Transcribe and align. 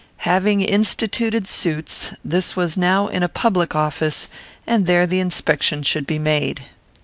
Having 0.25 0.61
instituted 0.61 1.47
suits, 1.47 2.15
this 2.25 2.55
was 2.55 2.75
now 2.75 3.07
in 3.07 3.21
a 3.21 3.29
public 3.29 3.75
office, 3.75 4.27
and 4.65 4.87
there 4.87 5.05
the 5.05 5.19
inspection 5.19 5.83
should 5.83 6.07
be 6.07 6.17
made. 6.17 6.61